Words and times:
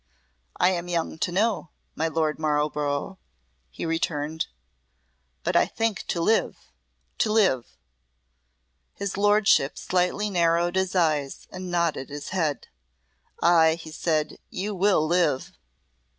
"I 0.57 0.69
am 0.71 0.87
young 0.87 1.19
to 1.19 1.31
know, 1.31 1.69
my 1.93 2.07
Lord 2.07 2.39
Marlborough," 2.39 3.19
he 3.69 3.85
returned, 3.85 4.47
"but 5.43 5.55
I 5.55 5.67
think 5.67 6.07
to 6.07 6.19
live 6.19 6.57
to 7.19 7.31
live." 7.31 7.77
His 8.95 9.15
Lordship 9.15 9.77
slightly 9.77 10.31
narrowed 10.31 10.75
his 10.75 10.95
eyes, 10.95 11.45
and 11.51 11.69
nodded 11.69 12.09
his 12.09 12.29
head. 12.29 12.67
"Ay," 13.43 13.75
he 13.75 13.91
said, 13.91 14.39
"you 14.49 14.73
will 14.73 15.05
live!" 15.05 15.51